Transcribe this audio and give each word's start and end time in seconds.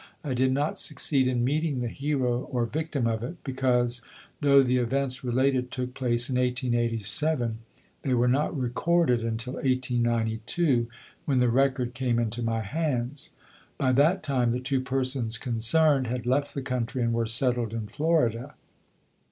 I 0.23 0.33
did 0.33 0.51
not 0.51 0.79
succeed 0.79 1.27
in 1.27 1.43
meeting 1.43 1.79
the 1.79 1.87
hero, 1.87 2.45
or 2.49 2.65
victim 2.65 3.05
of 3.05 3.21
it, 3.21 3.43
because, 3.43 4.01
though 4.39 4.63
the 4.63 4.77
events 4.77 5.23
related 5.23 5.69
took 5.69 5.93
place 5.93 6.27
in 6.27 6.37
1887, 6.37 7.59
they 8.01 8.15
were 8.15 8.27
not 8.27 8.57
recorded 8.59 9.23
until 9.23 9.53
1892, 9.57 10.87
when 11.25 11.37
the 11.37 11.49
record 11.49 11.93
came 11.93 12.17
into 12.17 12.41
my 12.41 12.61
hands. 12.61 13.29
By 13.77 13.91
that 13.91 14.23
time 14.23 14.49
the 14.49 14.59
two 14.59 14.81
persons 14.81 15.37
concerned 15.37 16.07
had 16.07 16.25
left 16.25 16.55
the 16.55 16.63
country 16.63 17.03
and 17.03 17.13
were 17.13 17.27
settled 17.27 17.71
in 17.71 17.85
Florida. 17.85 18.55